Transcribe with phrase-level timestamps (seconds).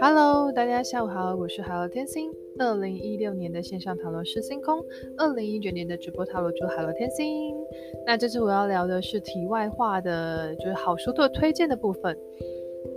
[0.00, 2.30] Hello，大家下午好，我是海乐天星。
[2.58, 4.84] 二零一六年的线上塔罗师星空，
[5.16, 7.54] 二零一九年的直播塔罗主海乐天星。
[8.06, 12.18] 那这次我要聊的是题外话的，就是好书的推荐的部分。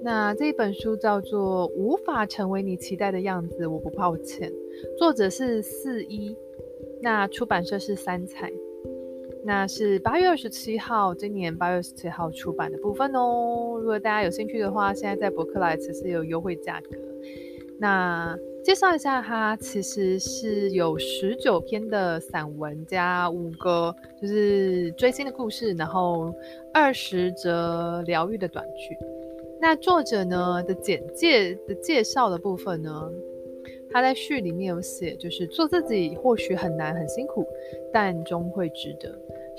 [0.04, 4.52] 那这本书叫做《无法成为你期待的样子》，我不抱歉。
[4.98, 6.36] 作者是四一，
[7.02, 8.52] 那出版社是三彩。
[9.50, 13.80] 那是八月二十七号，今年八月二十七号出版的部分哦。
[13.80, 16.96] 如果大家有兴趣的话，现在在博客来其实有优惠价格。
[17.80, 23.92] 那介绍一下，它其实是有十九篇的散文加五个
[24.22, 26.32] 就是追星的故事，然后
[26.72, 28.96] 二十则疗愈的短句。
[29.60, 33.12] 那作者呢的简介的介绍的部分呢，
[33.90, 37.44] 他在序里面有写，就是做自己或许很难很辛苦，
[37.92, 39.10] 但终会值得。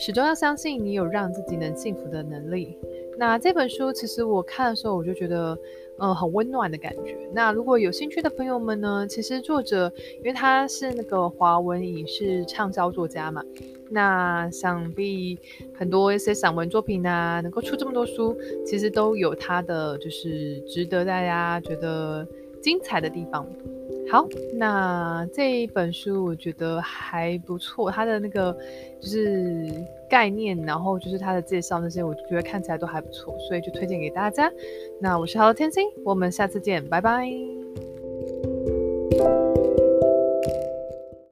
[0.00, 2.74] 始终要相信你有让自己能幸福的能力。
[3.18, 5.54] 那这本书其实我看的时候，我就觉得，
[5.98, 7.18] 嗯，很温暖的感觉。
[7.34, 13.44] 那如果有兴趣的朋友们呢，其实作者因为他是那个华文影视畅销作家嘛，
[13.90, 15.38] 那想必
[15.74, 22.26] 很多一些散文作品啊，能够出这么多书，其实都有他的就是值得大家觉得
[22.62, 23.46] 精彩的地方。
[24.10, 28.52] 好，那这一本书我觉得还不错，它的那个
[29.00, 29.68] 就是
[30.08, 34.50] 概念，然后就是它的介绍那些，我觉得看起来都还不错，所以就推荐给大家。
[35.00, 37.59] 那我是 Hello 天星，我们下次见，拜拜。